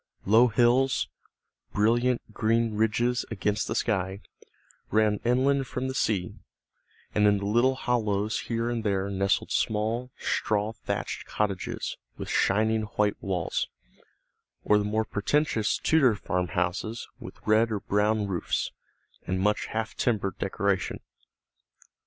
Low 0.25 0.47
hills, 0.47 1.09
brilliant 1.73 2.33
green 2.33 2.73
ridges 2.73 3.23
against 3.29 3.67
the 3.67 3.75
sky, 3.75 4.21
ran 4.89 5.19
inland 5.23 5.67
from 5.67 5.87
the 5.87 5.93
sea, 5.93 6.39
and 7.13 7.27
in 7.27 7.37
the 7.37 7.45
little 7.45 7.75
hollows 7.75 8.39
here 8.39 8.67
and 8.67 8.83
there 8.83 9.11
nestled 9.11 9.51
small 9.51 10.09
straw 10.17 10.71
thatched 10.73 11.25
cottages 11.27 11.97
with 12.17 12.29
shining 12.31 12.81
white 12.97 13.21
walls, 13.21 13.67
or 14.63 14.79
the 14.79 14.83
more 14.83 15.05
pretentious 15.05 15.77
Tudor 15.77 16.15
farmhouses 16.15 17.07
with 17.19 17.39
red 17.45 17.71
or 17.71 17.81
brown 17.81 18.25
roofs, 18.25 18.71
and 19.27 19.39
much 19.39 19.67
half 19.67 19.93
timbered 19.93 20.39
decoration. 20.39 21.01